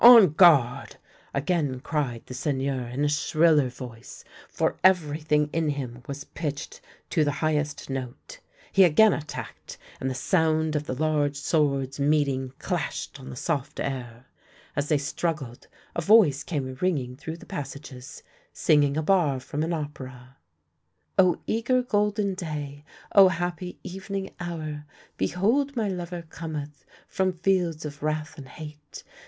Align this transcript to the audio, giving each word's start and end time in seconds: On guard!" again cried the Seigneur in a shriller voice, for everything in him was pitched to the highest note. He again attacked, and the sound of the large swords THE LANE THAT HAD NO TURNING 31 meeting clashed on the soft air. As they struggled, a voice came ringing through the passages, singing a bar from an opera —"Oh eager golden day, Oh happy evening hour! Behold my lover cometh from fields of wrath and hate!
On 0.03 0.33
guard!" 0.33 0.95
again 1.41 1.79
cried 1.79 2.25
the 2.25 2.33
Seigneur 2.33 2.87
in 2.87 3.05
a 3.05 3.07
shriller 3.07 3.69
voice, 3.69 4.23
for 4.49 4.79
everything 4.83 5.47
in 5.53 5.69
him 5.69 6.01
was 6.07 6.23
pitched 6.23 6.81
to 7.11 7.23
the 7.23 7.33
highest 7.33 7.87
note. 7.87 8.39
He 8.71 8.83
again 8.83 9.13
attacked, 9.13 9.77
and 9.99 10.09
the 10.09 10.15
sound 10.15 10.75
of 10.75 10.85
the 10.85 10.95
large 10.95 11.35
swords 11.37 11.97
THE 11.97 12.03
LANE 12.05 12.09
THAT 12.09 12.17
HAD 12.17 12.17
NO 12.17 12.17
TURNING 12.17 12.49
31 12.49 12.49
meeting 12.49 12.53
clashed 12.57 13.19
on 13.19 13.29
the 13.29 13.35
soft 13.35 13.79
air. 13.79 14.25
As 14.75 14.89
they 14.89 14.97
struggled, 14.97 15.67
a 15.95 16.01
voice 16.01 16.43
came 16.43 16.79
ringing 16.81 17.15
through 17.15 17.37
the 17.37 17.45
passages, 17.45 18.23
singing 18.51 18.97
a 18.97 19.03
bar 19.03 19.39
from 19.39 19.61
an 19.61 19.71
opera 19.71 20.37
—"Oh 21.19 21.39
eager 21.45 21.83
golden 21.83 22.33
day, 22.33 22.83
Oh 23.11 23.27
happy 23.27 23.77
evening 23.83 24.31
hour! 24.39 24.85
Behold 25.17 25.75
my 25.75 25.87
lover 25.89 26.23
cometh 26.23 26.85
from 27.07 27.33
fields 27.33 27.85
of 27.85 28.01
wrath 28.01 28.35
and 28.39 28.49
hate! 28.49 29.03